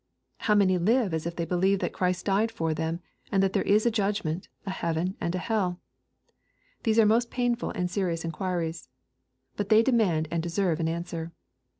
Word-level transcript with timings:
How 0.39 0.55
many 0.55 0.79
live 0.79 1.13
as 1.13 1.27
if 1.27 1.35
they 1.35 1.45
believed 1.45 1.79
that 1.81 1.93
Christ 1.93 2.25
died 2.25 2.51
for 2.51 2.73
them, 2.73 3.01
and 3.31 3.43
that 3.43 3.53
there 3.53 3.61
is 3.61 3.85
a 3.85 3.91
judgment, 3.91 4.47
a 4.65 4.71
heaven, 4.71 5.15
and 5.21 5.35
a 5.35 5.37
hell?— 5.37 5.79
These 6.85 6.97
are 6.97 7.05
most 7.05 7.29
painful 7.29 7.69
and 7.75 7.87
serious 7.87 8.23
iu 8.25 8.31
quiries. 8.31 8.87
But 9.57 9.69
they 9.69 9.83
demand 9.83 10.27
and 10.31 10.41
deserve 10.41 10.79
an 10.79 10.87
answer. 10.89 11.33